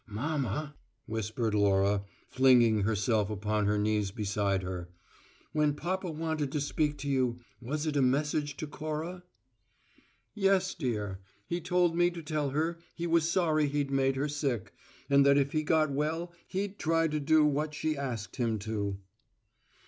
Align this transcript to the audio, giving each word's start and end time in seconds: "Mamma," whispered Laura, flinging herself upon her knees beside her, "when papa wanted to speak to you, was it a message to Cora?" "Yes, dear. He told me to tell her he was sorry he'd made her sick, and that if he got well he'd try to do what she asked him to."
"Mamma," 0.09 0.73
whispered 1.05 1.53
Laura, 1.53 2.01
flinging 2.27 2.81
herself 2.81 3.29
upon 3.29 3.67
her 3.67 3.77
knees 3.77 4.09
beside 4.09 4.63
her, 4.63 4.89
"when 5.53 5.75
papa 5.75 6.09
wanted 6.09 6.51
to 6.53 6.59
speak 6.59 6.97
to 6.97 7.07
you, 7.07 7.41
was 7.61 7.85
it 7.85 7.95
a 7.95 8.01
message 8.01 8.57
to 8.57 8.65
Cora?" 8.65 9.21
"Yes, 10.33 10.73
dear. 10.73 11.19
He 11.45 11.61
told 11.61 11.95
me 11.95 12.09
to 12.09 12.23
tell 12.23 12.49
her 12.49 12.79
he 12.95 13.05
was 13.05 13.29
sorry 13.29 13.67
he'd 13.67 13.91
made 13.91 14.15
her 14.15 14.27
sick, 14.27 14.73
and 15.07 15.23
that 15.23 15.37
if 15.37 15.51
he 15.51 15.61
got 15.61 15.91
well 15.91 16.33
he'd 16.47 16.79
try 16.79 17.07
to 17.07 17.19
do 17.19 17.45
what 17.45 17.75
she 17.75 17.95
asked 17.95 18.37
him 18.37 18.57
to." 18.57 18.97